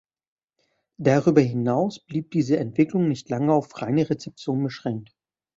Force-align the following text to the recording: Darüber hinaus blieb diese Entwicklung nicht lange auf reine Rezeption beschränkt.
Darüber 0.97 1.41
hinaus 1.41 2.03
blieb 2.03 2.31
diese 2.31 2.57
Entwicklung 2.57 3.07
nicht 3.07 3.29
lange 3.29 3.53
auf 3.53 3.79
reine 3.83 4.09
Rezeption 4.09 4.63
beschränkt. 4.63 5.15